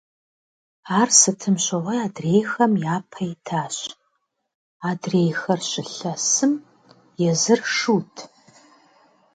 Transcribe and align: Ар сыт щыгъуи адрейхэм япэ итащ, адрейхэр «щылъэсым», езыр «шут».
Ар 0.99 1.09
сыт 1.19 1.41
щыгъуи 1.63 1.97
адрейхэм 2.05 2.73
япэ 2.95 3.19
итащ, 3.31 3.75
адрейхэр 4.89 5.59
«щылъэсым», 5.69 6.53
езыр 7.31 7.61
«шут». 7.75 8.13